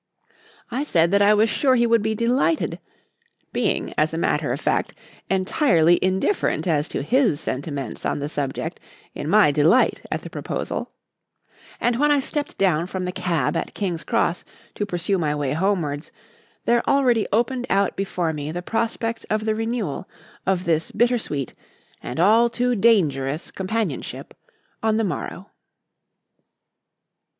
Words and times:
I 0.71 0.83
said 0.83 1.11
that 1.11 1.21
I 1.21 1.35
was 1.35 1.47
sure 1.47 1.75
he 1.75 1.85
would 1.85 2.01
be 2.01 2.15
delighted 2.15 2.79
(being, 3.53 3.93
as 3.99 4.15
a 4.15 4.17
matter 4.17 4.51
of 4.51 4.59
fact, 4.59 4.95
entirely 5.29 5.99
indifferent 6.03 6.65
as 6.65 6.87
to 6.87 7.03
his 7.03 7.39
sentiments 7.39 8.03
on 8.03 8.17
the 8.17 8.27
subject 8.27 8.79
in 9.13 9.29
my 9.29 9.51
delight 9.51 10.01
at 10.09 10.23
the 10.23 10.29
proposal), 10.31 10.89
and 11.79 11.99
when 11.99 12.09
I 12.09 12.19
stepped 12.19 12.57
down 12.57 12.87
from 12.87 13.05
the 13.05 13.11
cab 13.11 13.55
at 13.55 13.75
King's 13.75 14.03
Cross 14.03 14.43
to 14.73 14.87
pursue 14.87 15.19
my 15.19 15.35
way 15.35 15.53
homewards, 15.53 16.11
there 16.65 16.81
already 16.89 17.27
opened 17.31 17.67
out 17.69 17.95
before 17.95 18.33
me 18.33 18.51
the 18.51 18.63
prospect 18.63 19.23
of 19.29 19.45
the 19.45 19.53
renewal 19.53 20.09
of 20.47 20.65
this 20.65 20.89
bitter 20.89 21.19
sweet 21.19 21.53
and 22.01 22.19
all 22.19 22.49
too 22.49 22.75
dangerous 22.75 23.51
companionship 23.51 24.33
on 24.81 24.97
the 24.97 25.03
morrow. 25.03 25.51